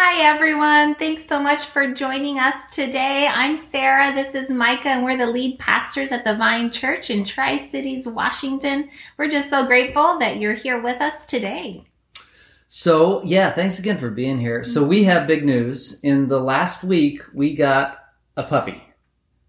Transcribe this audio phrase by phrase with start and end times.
[0.00, 0.94] Hi, everyone.
[0.94, 3.26] Thanks so much for joining us today.
[3.26, 4.14] I'm Sarah.
[4.14, 8.06] This is Micah, and we're the lead pastors at the Vine Church in Tri Cities,
[8.06, 8.90] Washington.
[9.16, 11.84] We're just so grateful that you're here with us today.
[12.68, 14.62] So, yeah, thanks again for being here.
[14.62, 15.98] So, we have big news.
[16.04, 17.98] In the last week, we got
[18.36, 18.80] a puppy.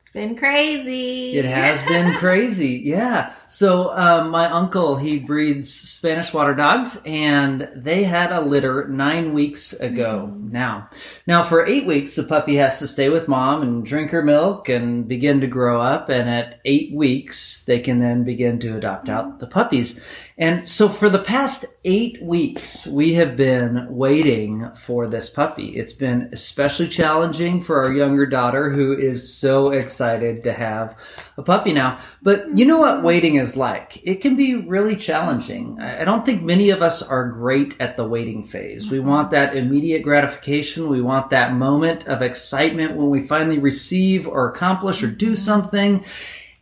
[0.10, 1.38] It's been crazy.
[1.38, 3.32] It has been crazy, yeah.
[3.46, 9.36] So um, my uncle he breeds Spanish water dogs, and they had a litter nine
[9.36, 10.32] weeks ago.
[10.34, 10.52] Mm.
[10.52, 10.90] Now,
[11.28, 14.68] now for eight weeks, the puppy has to stay with mom and drink her milk
[14.68, 16.10] and begin to grow up.
[16.10, 20.04] And at eight weeks, they can then begin to adopt out the puppies.
[20.40, 25.76] And so for the past eight weeks, we have been waiting for this puppy.
[25.76, 30.98] It's been especially challenging for our younger daughter who is so excited to have
[31.38, 32.00] a puppy now.
[32.22, 33.06] But you know what mm-hmm.
[33.06, 34.02] waiting is like?
[34.04, 35.80] It can be really challenging.
[35.80, 38.90] I don't think many of us are great at the waiting phase.
[38.90, 39.08] We mm-hmm.
[39.08, 40.90] want that immediate gratification.
[40.90, 45.36] We want that moment of excitement when we finally receive or accomplish or do mm-hmm.
[45.36, 46.06] something.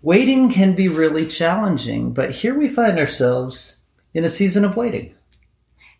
[0.01, 3.77] Waiting can be really challenging, but here we find ourselves
[4.13, 5.13] in a season of waiting.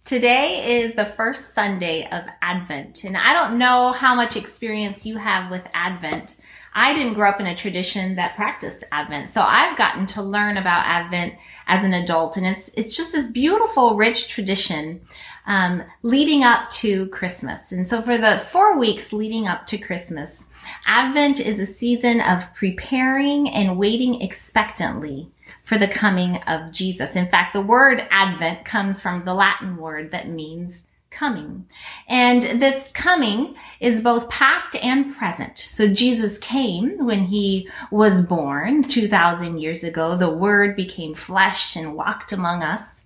[0.08, 5.18] Today is the first Sunday of Advent, and I don't know how much experience you
[5.18, 6.38] have with Advent.
[6.78, 10.58] I didn't grow up in a tradition that practiced Advent, so I've gotten to learn
[10.58, 11.34] about Advent
[11.66, 15.02] as an adult, and it's it's just this beautiful, rich tradition
[15.48, 17.72] um, leading up to Christmas.
[17.72, 20.46] And so, for the four weeks leading up to Christmas,
[20.86, 25.32] Advent is a season of preparing and waiting expectantly
[25.64, 27.16] for the coming of Jesus.
[27.16, 30.84] In fact, the word Advent comes from the Latin word that means
[31.18, 31.66] coming.
[32.08, 35.58] And this coming is both past and present.
[35.58, 40.16] So Jesus came when he was born 2000 years ago.
[40.16, 43.02] The word became flesh and walked among us.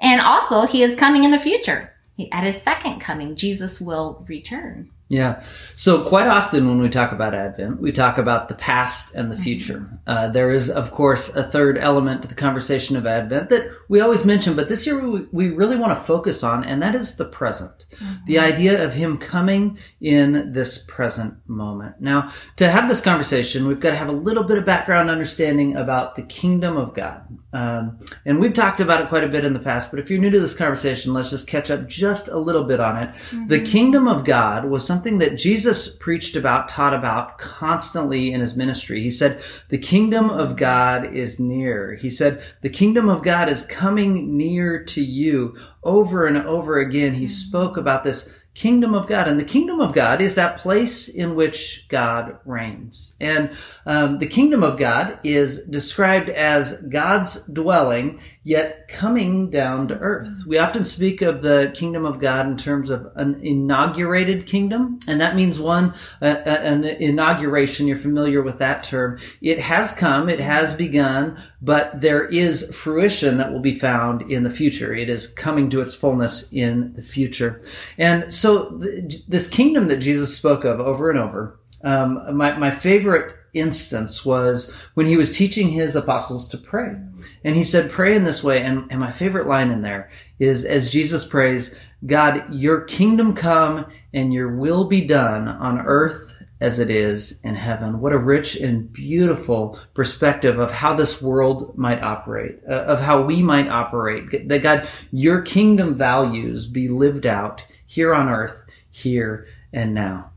[0.00, 1.92] And also he is coming in the future.
[2.32, 4.90] At his second coming, Jesus will return.
[5.08, 5.42] Yeah.
[5.74, 9.34] So quite often when we talk about Advent, we talk about the past and the
[9.34, 9.42] mm-hmm.
[9.42, 10.00] future.
[10.06, 14.00] Uh, there is, of course, a third element to the conversation of Advent that we
[14.00, 17.16] always mention, but this year we, we really want to focus on, and that is
[17.16, 17.86] the present.
[17.92, 18.14] Mm-hmm.
[18.26, 22.00] The idea of Him coming in this present moment.
[22.00, 25.76] Now, to have this conversation, we've got to have a little bit of background understanding
[25.76, 27.22] about the kingdom of God.
[27.52, 30.20] Um, and we've talked about it quite a bit in the past, but if you're
[30.20, 33.08] new to this conversation, let's just catch up just a little bit on it.
[33.08, 33.48] Mm-hmm.
[33.48, 38.40] The kingdom of God was something something that Jesus preached about, taught about constantly in
[38.40, 39.00] his ministry.
[39.00, 41.94] He said, the kingdom of God is near.
[41.94, 45.56] He said, the kingdom of God is coming near to you.
[45.84, 49.28] Over and over again, he spoke about this kingdom of God.
[49.28, 53.14] And the kingdom of God is that place in which God reigns.
[53.20, 53.52] And
[53.86, 60.26] um, the kingdom of God is described as God's dwelling yet coming down to earth.
[60.46, 65.20] We often speak of the kingdom of God in terms of an inaugurated kingdom, and
[65.20, 65.92] that means one,
[66.22, 67.86] uh, an inauguration.
[67.86, 69.18] You're familiar with that term.
[69.42, 74.44] It has come, it has begun, but there is fruition that will be found in
[74.44, 74.94] the future.
[74.94, 77.60] It is coming to its fullness in the future.
[77.98, 82.70] And so th- this kingdom that Jesus spoke of over and over, um, my, my
[82.70, 86.96] favorite instance was when he was teaching his apostles to pray.
[87.44, 88.62] And he said, pray in this way.
[88.62, 93.86] And, and my favorite line in there is as Jesus prays, God, your kingdom come
[94.12, 98.00] and your will be done on earth as it is in heaven.
[98.00, 103.22] What a rich and beautiful perspective of how this world might operate, uh, of how
[103.22, 104.48] we might operate.
[104.48, 108.60] That God, your kingdom values be lived out here on earth,
[108.90, 110.32] here and now.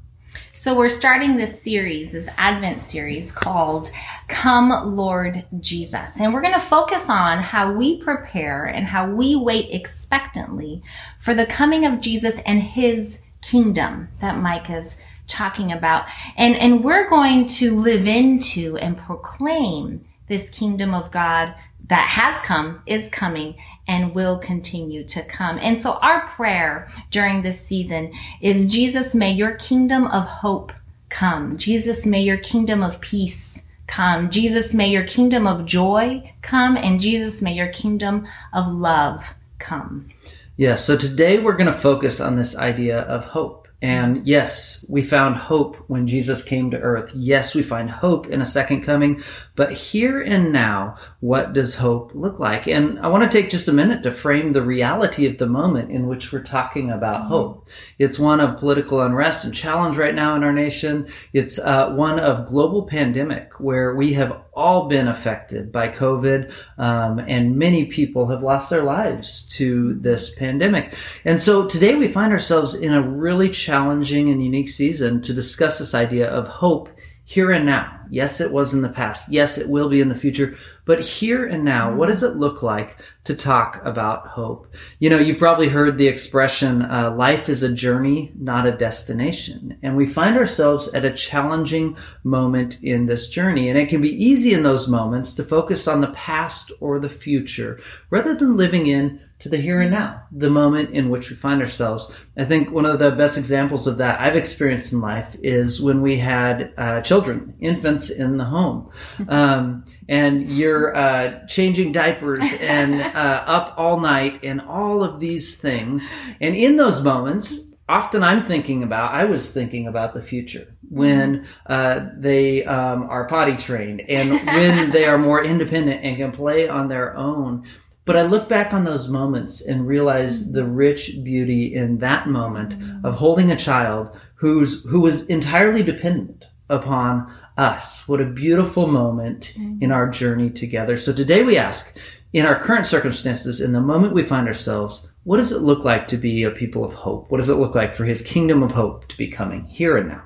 [0.54, 3.92] So we're starting this series, this Advent series called
[4.28, 6.20] Come Lord Jesus.
[6.20, 10.82] And we're going to focus on how we prepare and how we wait expectantly
[11.18, 14.98] for the coming of Jesus and his kingdom that Mike is
[15.28, 16.06] talking about.
[16.38, 21.54] And, and we're going to live into and proclaim this kingdom of God
[21.88, 23.56] that has come, is coming,
[23.88, 25.60] and will continue to come.
[25.62, 30.72] And so our prayer during this season is Jesus, may your kingdom of hope
[31.10, 31.58] come.
[31.58, 34.30] Jesus, may your kingdom of peace come.
[34.30, 36.78] Jesus, may your kingdom of joy come.
[36.78, 40.10] And Jesus, may your kingdom of love come.
[40.56, 43.61] Yeah, so today we're going to focus on this idea of hope.
[43.82, 47.14] And yes, we found hope when Jesus came to earth.
[47.16, 49.24] Yes, we find hope in a second coming.
[49.56, 52.68] But here and now, what does hope look like?
[52.68, 55.90] And I want to take just a minute to frame the reality of the moment
[55.90, 57.30] in which we're talking about mm-hmm.
[57.30, 57.70] hope.
[57.98, 61.08] It's one of political unrest and challenge right now in our nation.
[61.34, 67.20] It's uh, one of global pandemic where we have all been affected by COVID, um,
[67.20, 70.94] and many people have lost their lives to this pandemic.
[71.24, 75.80] And so today we find ourselves in a really challenging and unique season to discuss
[75.80, 76.90] this idea of hope
[77.24, 78.01] here and now.
[78.12, 79.32] Yes, it was in the past.
[79.32, 80.58] Yes, it will be in the future.
[80.84, 84.68] But here and now, what does it look like to talk about hope?
[85.00, 89.78] You know, you've probably heard the expression, uh, life is a journey, not a destination.
[89.82, 93.70] And we find ourselves at a challenging moment in this journey.
[93.70, 97.10] And it can be easy in those moments to focus on the past or the
[97.10, 97.80] future
[98.10, 101.62] rather than living in to the here and now, the moment in which we find
[101.62, 102.12] ourselves.
[102.38, 106.02] I think one of the best examples of that I've experienced in life is when
[106.02, 108.90] we had uh, children, infants in the home.
[109.28, 115.58] Um, and you're uh, changing diapers and uh, up all night and all of these
[115.58, 116.10] things.
[116.40, 121.46] And in those moments, often I'm thinking about, I was thinking about the future when
[121.68, 126.68] uh, they um, are potty trained and when they are more independent and can play
[126.68, 127.66] on their own.
[128.04, 132.76] But I look back on those moments and realize the rich beauty in that moment
[133.06, 138.08] of holding a child who's who was entirely dependent upon us.
[138.08, 140.98] What a beautiful moment in our journey together.
[140.98, 141.96] So today we ask,
[142.34, 146.08] in our current circumstances, in the moment we find ourselves, what does it look like
[146.08, 147.30] to be a people of hope?
[147.30, 150.08] What does it look like for his kingdom of hope to be coming here and
[150.08, 150.24] now?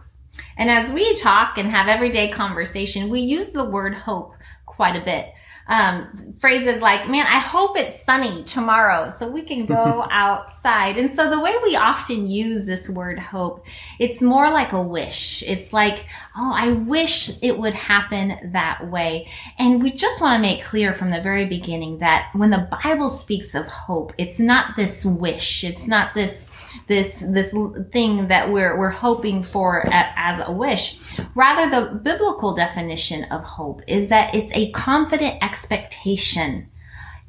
[0.58, 5.04] And as we talk and have everyday conversation, we use the word hope quite a
[5.04, 5.34] bit
[5.68, 6.08] um,
[6.38, 10.98] phrases like, man, I hope it's sunny tomorrow so we can go outside.
[10.98, 13.66] And so the way we often use this word hope,
[14.00, 15.44] it's more like a wish.
[15.44, 16.06] It's like,
[16.38, 19.28] oh, I wish it would happen that way.
[19.58, 23.10] And we just want to make clear from the very beginning that when the Bible
[23.10, 25.64] speaks of hope, it's not this wish.
[25.64, 26.50] It's not this,
[26.88, 27.56] this, this
[27.92, 31.00] thing that we're, we're hoping for as a wish.
[31.34, 35.55] Rather, the biblical definition of hope is that it's a confident expectation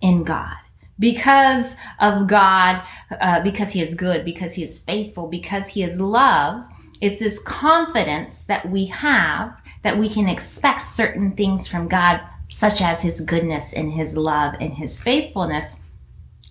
[0.01, 0.57] in God
[0.99, 2.83] because of God,
[3.21, 6.67] uh, because He is good, because He is faithful, because He is love.
[7.01, 12.81] It's this confidence that we have that we can expect certain things from God, such
[12.81, 15.83] as His goodness and His love and His faithfulness.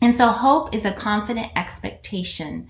[0.01, 2.69] And so hope is a confident expectation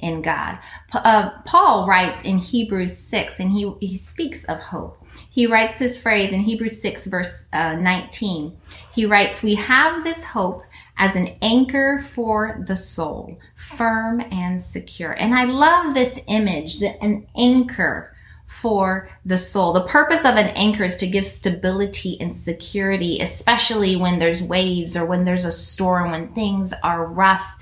[0.00, 0.58] in God.
[0.92, 5.02] Uh, Paul writes in Hebrews 6, and he, he speaks of hope.
[5.30, 8.56] He writes this phrase in Hebrews 6, verse uh, 19.
[8.92, 10.62] He writes, We have this hope
[10.98, 15.12] as an anchor for the soul, firm and secure.
[15.12, 18.14] And I love this image, that an anchor
[18.46, 19.72] for the soul.
[19.72, 24.96] The purpose of an anchor is to give stability and security, especially when there's waves
[24.96, 27.56] or when there's a storm, when things are rough.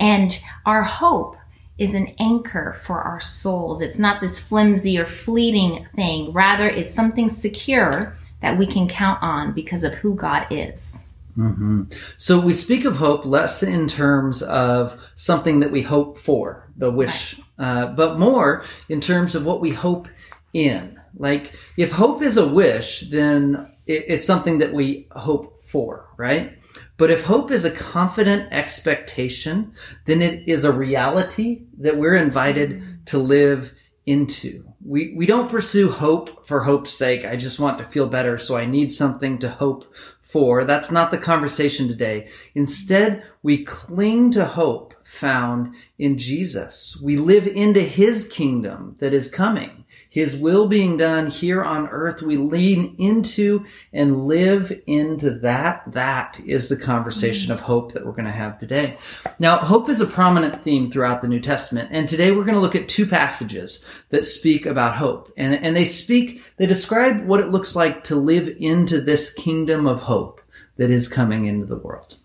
[0.00, 0.36] And
[0.66, 1.36] our hope
[1.78, 3.80] is an anchor for our souls.
[3.80, 6.32] It's not this flimsy or fleeting thing.
[6.32, 11.02] Rather, it's something secure that we can count on because of who God is.
[11.36, 11.84] Mm-hmm.
[12.18, 16.90] So we speak of hope less in terms of something that we hope for, the
[16.90, 17.66] wish, right.
[17.66, 20.08] uh, but more in terms of what we hope
[20.52, 21.00] in.
[21.16, 26.58] Like, if hope is a wish, then it, it's something that we hope for, right?
[26.98, 29.72] But if hope is a confident expectation,
[30.04, 33.72] then it is a reality that we're invited to live
[34.04, 34.64] into.
[34.84, 37.24] We, we don't pursue hope for hope's sake.
[37.24, 40.64] I just want to feel better, so I need something to hope for.
[40.64, 42.28] That's not the conversation today.
[42.54, 47.00] Instead, we cling to hope found in Jesus.
[47.02, 49.81] We live into his kingdom that is coming.
[50.12, 53.64] His will being done here on earth, we lean into
[53.94, 55.84] and live into that.
[55.86, 57.54] That is the conversation mm-hmm.
[57.54, 58.98] of hope that we're going to have today.
[59.38, 62.60] Now, hope is a prominent theme throughout the New Testament, and today we're going to
[62.60, 65.32] look at two passages that speak about hope.
[65.38, 69.86] And, and they speak, they describe what it looks like to live into this kingdom
[69.86, 70.42] of hope
[70.76, 72.18] that is coming into the world.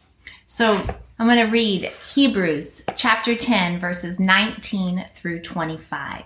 [0.45, 0.73] So
[1.19, 6.25] I'm going to read Hebrews chapter 10, verses 19 through 25.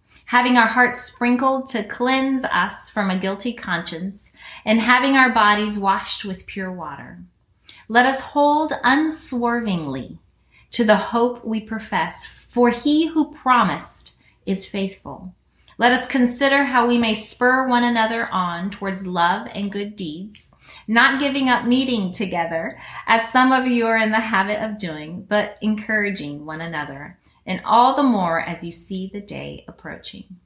[0.25, 4.31] having our hearts sprinkled to cleanse us from a guilty conscience,
[4.65, 7.19] and having our bodies washed with pure water.
[7.87, 10.19] Let us hold unswervingly
[10.71, 14.13] to the hope we profess, for he who promised
[14.45, 15.33] is faithful.
[15.77, 20.51] Let us consider how we may spur one another on towards love and good deeds.
[20.87, 25.25] not giving up meeting together, as some of you are in the habit of doing,
[25.27, 30.37] but encouraging one another, and all the more as you see the day approaching.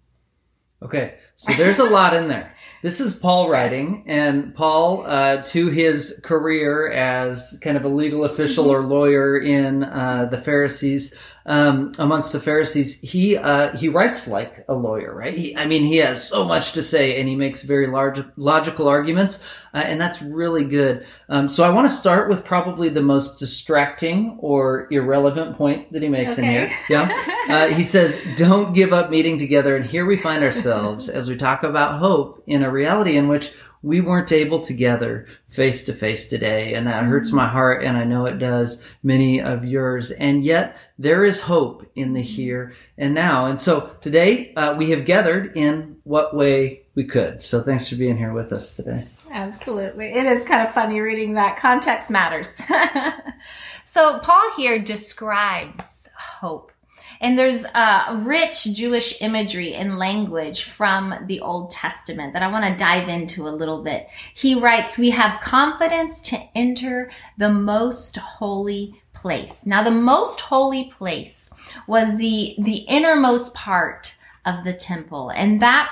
[0.82, 2.54] Okay, so there's a lot in there.
[2.84, 8.26] This is Paul writing, and Paul, uh, to his career as kind of a legal
[8.26, 14.28] official or lawyer in uh, the Pharisees, um, amongst the Pharisees, he uh, he writes
[14.28, 15.34] like a lawyer, right?
[15.34, 18.88] He, I mean, he has so much to say, and he makes very large logical
[18.88, 21.06] arguments, uh, and that's really good.
[21.30, 26.02] Um, so I want to start with probably the most distracting or irrelevant point that
[26.02, 26.48] he makes okay.
[26.48, 26.78] in here.
[26.90, 31.30] Yeah, uh, he says, "Don't give up meeting together," and here we find ourselves as
[31.30, 33.52] we talk about hope in a reality in which
[33.86, 36.74] we weren't able to gather face to face today.
[36.74, 37.84] And that hurts my heart.
[37.84, 40.10] And I know it does many of yours.
[40.10, 43.46] And yet there is hope in the here and now.
[43.46, 47.44] And so today uh, we have gathered in what way we could.
[47.44, 49.08] So thanks for being here with us today.
[49.30, 50.08] Absolutely.
[50.08, 51.58] It is kind of funny reading that.
[51.58, 52.60] Context matters.
[53.84, 56.72] so Paul here describes hope
[57.22, 62.66] and there's uh, rich Jewish imagery and language from the Old Testament that I want
[62.66, 64.08] to dive into a little bit.
[64.34, 69.66] He writes, We have confidence to enter the most holy place.
[69.66, 71.50] Now, the most holy place
[71.88, 75.92] was the, the innermost part of the temple, and that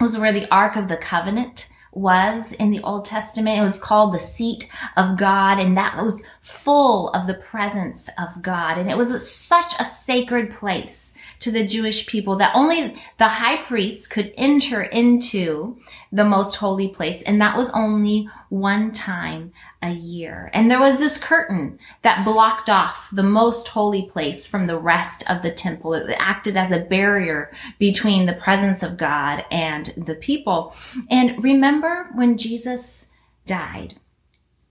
[0.00, 3.58] was where the Ark of the Covenant was in the Old Testament.
[3.58, 8.42] It was called the seat of God and that was full of the presence of
[8.42, 8.78] God.
[8.78, 13.62] And it was such a sacred place to the Jewish people that only the high
[13.64, 15.78] priests could enter into
[16.12, 17.22] the most holy place.
[17.22, 20.50] And that was only one time a year.
[20.54, 25.28] And there was this curtain that blocked off the most holy place from the rest
[25.28, 25.92] of the temple.
[25.92, 30.74] It acted as a barrier between the presence of God and the people.
[31.10, 33.10] And remember when Jesus
[33.44, 33.94] died,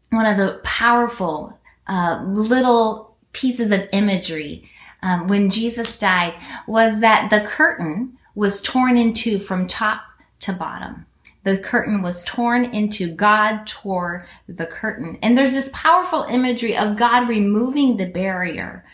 [0.10, 4.70] one of the powerful uh, little pieces of imagery
[5.04, 6.34] um, when Jesus died
[6.66, 10.02] was that the curtain was torn in two from top
[10.40, 11.06] to bottom
[11.44, 15.18] the curtain was torn into God tore the curtain.
[15.22, 18.86] And there's this powerful imagery of God removing the barrier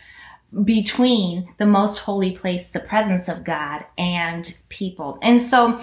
[0.63, 5.19] between the most holy place, the presence of God and people.
[5.21, 5.79] And so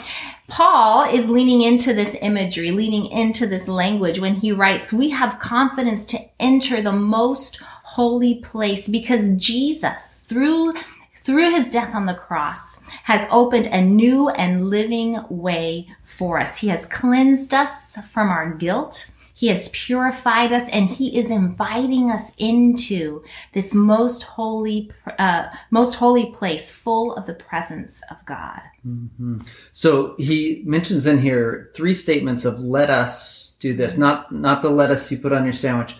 [0.49, 5.39] Paul is leaning into this imagery, leaning into this language when he writes, we have
[5.39, 7.61] confidence to enter the most
[7.97, 10.75] holy place because Jesus, through
[11.15, 16.59] through his death on the cross, has opened a new and living way for us.
[16.59, 19.11] He has cleansed us from our guilt.
[19.37, 25.97] He has purified us and he is inviting us into this most holy, uh, most
[25.97, 28.63] holy place full of the presence of God.
[28.89, 29.43] Mm-hmm.
[29.73, 34.71] So he mentions in here three statements of let us do this, not, not the
[34.71, 35.97] lettuce you put on your sandwich.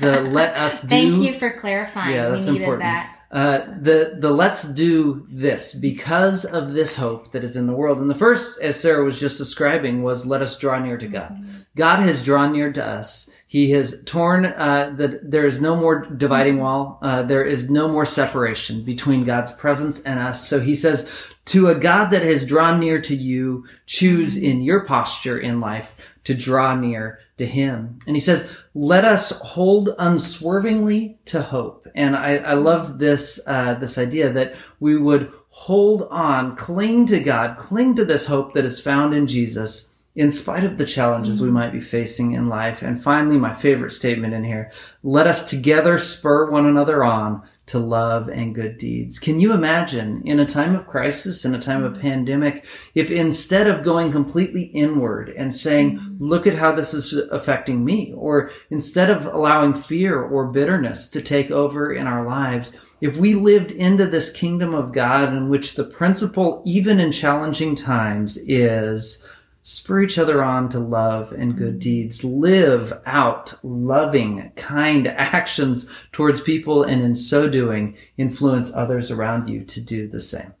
[0.00, 0.88] The let us do.
[0.88, 2.16] Thank you for clarifying.
[2.16, 2.82] Yeah, that's we needed important.
[2.82, 3.16] that.
[3.32, 7.98] Uh, the the let's do this because of this hope that is in the world.
[7.98, 11.38] And the first, as Sarah was just describing, was let us draw near to God.
[11.74, 13.30] God has drawn near to us.
[13.52, 15.20] He has torn uh, the.
[15.22, 16.98] There is no more dividing wall.
[17.02, 20.48] Uh, there is no more separation between God's presence and us.
[20.48, 21.10] So He says,
[21.44, 25.96] to a God that has drawn near to you, choose in your posture in life
[26.24, 27.98] to draw near to him.
[28.06, 31.86] And he says, let us hold unswervingly to hope.
[31.94, 37.20] And I, I love this, uh, this idea that we would hold on, cling to
[37.20, 41.40] God, cling to this hope that is found in Jesus in spite of the challenges
[41.40, 41.52] we mm.
[41.52, 42.82] might be facing in life.
[42.82, 44.70] And finally, my favorite statement in here,
[45.02, 49.18] let us together spur one another on to love and good deeds.
[49.18, 52.00] Can you imagine in a time of crisis, in a time of mm.
[52.00, 56.16] pandemic, if instead of going completely inward and saying, mm.
[56.18, 61.22] look at how this is affecting me, or instead of allowing fear or bitterness to
[61.22, 65.74] take over in our lives, if we lived into this kingdom of God in which
[65.74, 69.26] the principle, even in challenging times, is
[69.62, 71.78] spur each other on to love and good mm-hmm.
[71.78, 72.24] deeds.
[72.24, 79.64] Live out loving, kind actions towards people, and in so doing, influence others around you
[79.64, 80.54] to do the same.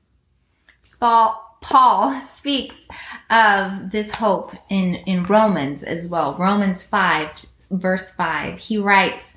[1.00, 2.86] Paul, Paul speaks
[3.30, 6.36] of this hope in, in Romans as well.
[6.36, 8.58] Romans 5, verse 5.
[8.58, 9.34] He writes,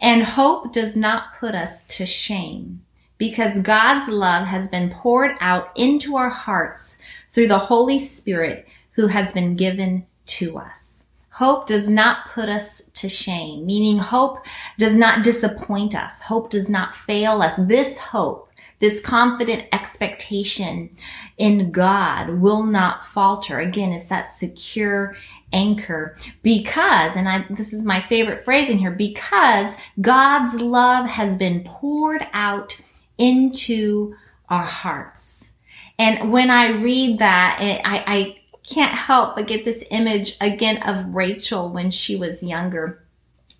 [0.00, 2.82] And hope does not put us to shame
[3.18, 6.98] because God's love has been poured out into our hearts
[7.30, 8.67] through the Holy Spirit
[8.98, 11.04] who has been given to us.
[11.30, 14.44] Hope does not put us to shame, meaning hope
[14.76, 16.20] does not disappoint us.
[16.20, 17.54] Hope does not fail us.
[17.54, 18.48] This hope
[18.80, 20.96] this confident expectation
[21.36, 23.60] in God will not falter.
[23.60, 25.16] Again, it's that secure
[25.52, 31.36] anchor because, and I, this is my favorite phrase in here, because God's love has
[31.36, 32.76] been poured out
[33.16, 34.14] into
[34.48, 35.52] our hearts.
[35.98, 38.37] And when I read that, I, I
[38.68, 43.08] can't help but get this image again of Rachel when she was younger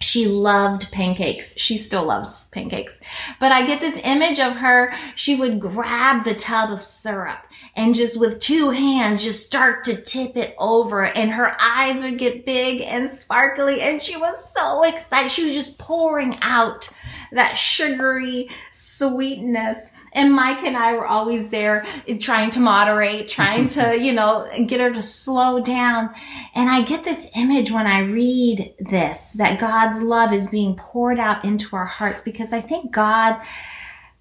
[0.00, 1.58] she loved pancakes.
[1.58, 3.00] She still loves pancakes.
[3.40, 4.92] But I get this image of her.
[5.16, 10.00] She would grab the tub of syrup and just with two hands just start to
[10.00, 14.82] tip it over and her eyes would get big and sparkly and she was so
[14.84, 15.30] excited.
[15.30, 16.88] She was just pouring out
[17.32, 19.90] that sugary sweetness.
[20.18, 21.86] And Mike and I were always there
[22.18, 26.10] trying to moderate, trying to, you know, get her to slow down.
[26.56, 31.20] And I get this image when I read this, that God's love is being poured
[31.20, 33.40] out into our hearts because I think God,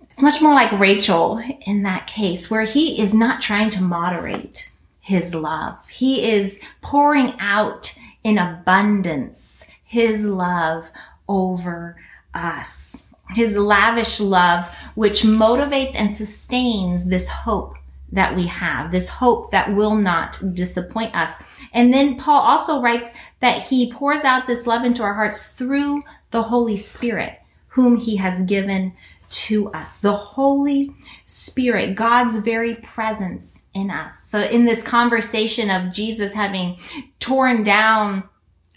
[0.04, 4.70] it's much more like Rachel in that case where he is not trying to moderate
[5.02, 5.88] his love.
[5.88, 7.92] He is pouring out
[8.24, 10.92] in abundance his love
[11.28, 11.96] over
[12.36, 13.07] us.
[13.30, 17.76] His lavish love, which motivates and sustains this hope
[18.12, 21.36] that we have, this hope that will not disappoint us.
[21.74, 23.10] And then Paul also writes
[23.42, 28.16] that he pours out this love into our hearts through the Holy Spirit, whom he
[28.16, 28.94] has given
[29.30, 29.98] to us.
[29.98, 34.24] The Holy Spirit, God's very presence in us.
[34.24, 36.78] So in this conversation of Jesus having
[37.20, 38.24] torn down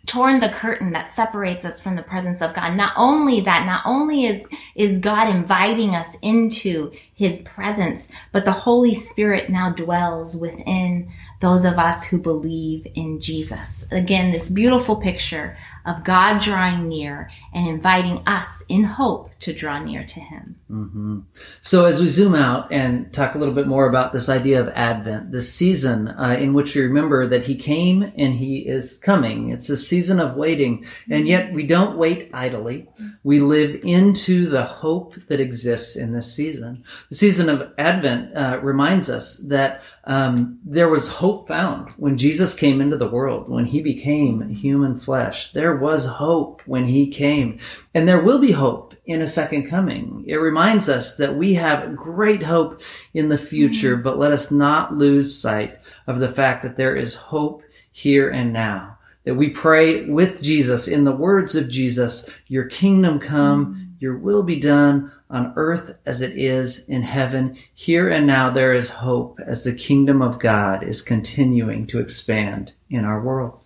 [0.06, 2.74] torn the curtain that separates us from the presence of God.
[2.74, 8.52] Not only that, not only is, is God inviting us into his presence, but the
[8.52, 13.86] Holy Spirit now dwells within those of us who believe in Jesus.
[13.90, 19.82] Again, this beautiful picture of God drawing near and inviting us in hope to draw
[19.82, 20.56] near to Him.
[20.70, 21.20] Mm-hmm.
[21.62, 24.68] So, as we zoom out and talk a little bit more about this idea of
[24.68, 29.50] Advent, this season uh, in which we remember that He came and He is coming,
[29.50, 32.88] it's a season of waiting, and yet we don't wait idly.
[33.24, 36.84] We live into the hope that exists in this season.
[37.08, 42.54] The season of Advent uh, reminds us that um, there was hope found when Jesus
[42.54, 45.52] came into the world, when He became human flesh.
[45.52, 47.60] There there was hope when he came.
[47.94, 50.24] And there will be hope in a second coming.
[50.26, 52.82] It reminds us that we have great hope
[53.14, 54.02] in the future, mm-hmm.
[54.02, 55.78] but let us not lose sight
[56.08, 58.98] of the fact that there is hope here and now.
[59.22, 63.84] That we pray with Jesus in the words of Jesus, your kingdom come, mm-hmm.
[64.00, 67.56] your will be done on earth as it is in heaven.
[67.74, 72.72] Here and now there is hope as the kingdom of God is continuing to expand
[72.88, 73.60] in our world.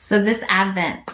[0.00, 1.13] So this Advent,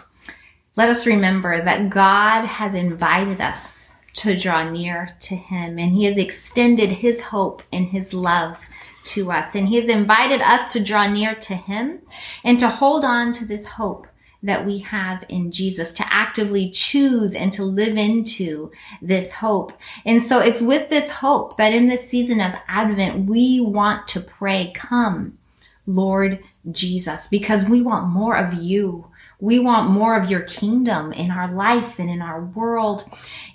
[0.75, 6.05] let us remember that God has invited us to draw near to Him and He
[6.05, 8.59] has extended His hope and His love
[9.03, 9.53] to us.
[9.55, 11.99] And He has invited us to draw near to Him
[12.43, 14.07] and to hold on to this hope
[14.43, 19.71] that we have in Jesus, to actively choose and to live into this hope.
[20.05, 24.19] And so it's with this hope that in this season of Advent, we want to
[24.19, 25.37] pray, come,
[25.85, 26.39] Lord
[26.71, 29.10] Jesus, because we want more of you.
[29.41, 33.03] We want more of your kingdom in our life and in our world.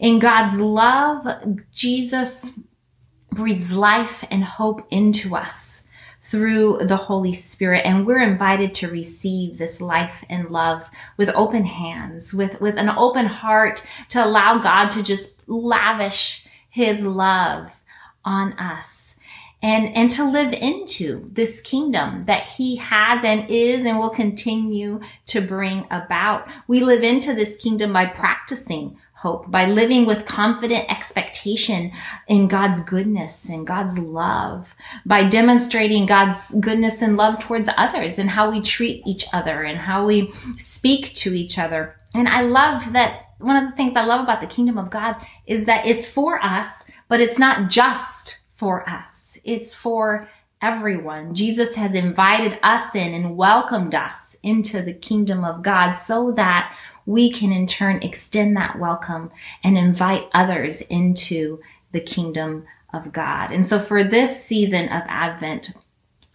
[0.00, 1.24] In God's love,
[1.72, 2.58] Jesus
[3.30, 5.84] breathes life and hope into us
[6.20, 7.86] through the Holy Spirit.
[7.86, 12.88] And we're invited to receive this life and love with open hands, with, with an
[12.88, 17.80] open heart to allow God to just lavish his love
[18.24, 19.05] on us
[19.66, 25.00] and, and to live into this kingdom that he has and is and will continue
[25.26, 26.48] to bring about.
[26.68, 31.90] We live into this kingdom by practicing hope, by living with confident expectation
[32.28, 34.72] in God's goodness and God's love,
[35.04, 39.76] by demonstrating God's goodness and love towards others and how we treat each other and
[39.76, 41.96] how we speak to each other.
[42.14, 45.16] And I love that one of the things I love about the kingdom of God
[45.44, 50.28] is that it's for us, but it's not just for us it's for
[50.62, 51.34] everyone.
[51.34, 56.76] Jesus has invited us in and welcomed us into the kingdom of God so that
[57.04, 59.30] we can in turn extend that welcome
[59.62, 61.60] and invite others into
[61.92, 63.52] the kingdom of God.
[63.52, 65.72] And so for this season of Advent,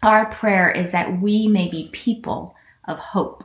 [0.03, 2.55] our prayer is that we may be people
[2.85, 3.43] of hope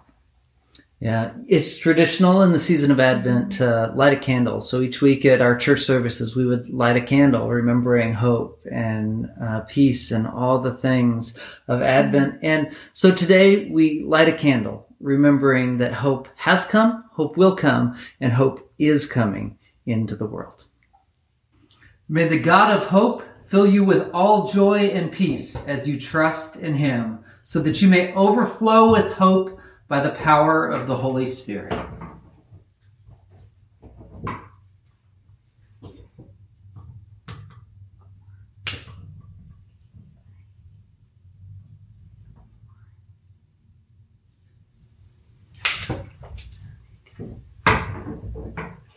[0.99, 4.61] yeah, it's traditional in the season of Advent to light a candle.
[4.61, 9.29] So each week at our church services, we would light a candle, remembering hope and
[9.43, 12.39] uh, peace and all the things of Advent.
[12.43, 17.99] And so today we light a candle, remembering that hope has come, hope will come,
[18.19, 20.65] and hope is coming into the world.
[22.09, 26.57] May the God of hope fill you with all joy and peace as you trust
[26.57, 31.25] in him, so that you may overflow with hope by the power of the Holy
[31.25, 31.73] Spirit.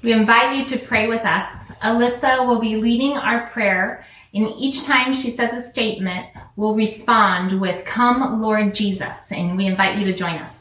[0.02, 1.67] We invite you to pray with us.
[1.84, 6.25] Alyssa will be leading our prayer, and each time she says a statement,
[6.56, 9.32] we'll respond with, Come, Lord Jesus.
[9.32, 10.59] And we invite you to join us.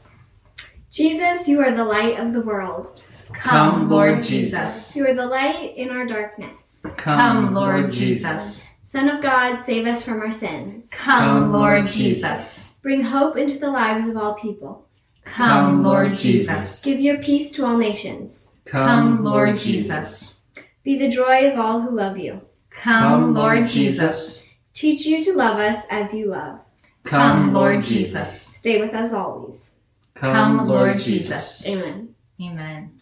[0.91, 3.03] Jesus, you are the light of the world.
[3.33, 4.97] Come, Lord Jesus.
[4.97, 6.83] You are the light in our darkness.
[6.97, 8.75] Come, Lord Jesus.
[8.83, 10.89] Son of God, save us from our sins.
[10.91, 12.75] Come, Lord Jesus.
[12.83, 14.87] Bring hope into the lives of all people.
[15.25, 16.83] Come, Lord Jesus.
[16.83, 18.49] Give your peace to all nations.
[18.65, 20.37] Come, Lord Jesus.
[20.85, 22.41] Be the joy of all who love you.
[22.71, 24.49] Come, Lord Jesus.
[24.73, 26.61] Teach you to love us as you love.
[27.05, 28.33] Come, Lord Jesus.
[28.33, 29.73] Stay with us always.
[30.21, 31.67] Come, Lord Jesus.
[31.67, 32.15] Amen.
[32.41, 32.99] Amen.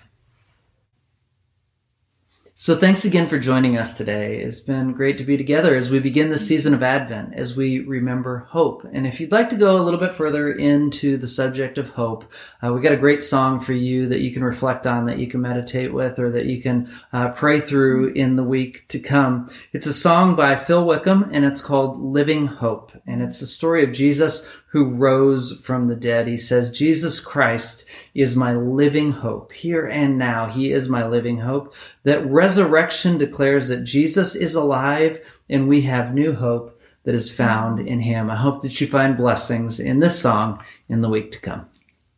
[2.58, 4.38] So thanks again for joining us today.
[4.38, 7.80] It's been great to be together as we begin the season of Advent, as we
[7.80, 8.82] remember hope.
[8.90, 12.24] And if you'd like to go a little bit further into the subject of hope,
[12.62, 15.26] uh, we got a great song for you that you can reflect on, that you
[15.26, 19.50] can meditate with, or that you can uh, pray through in the week to come.
[19.74, 22.90] It's a song by Phil Wickham, and it's called Living Hope.
[23.06, 26.26] And it's the story of Jesus who rose from the dead.
[26.26, 29.52] He says, Jesus Christ is my living hope.
[29.52, 31.74] Here and now, He is my living hope.
[32.02, 37.80] That resurrection declares that Jesus is alive and we have new hope that is found
[37.80, 38.28] in Him.
[38.28, 41.68] I hope that you find blessings in this song in the week to come.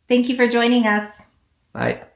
[0.07, 1.21] Thank you for joining us.
[1.71, 2.08] Bye.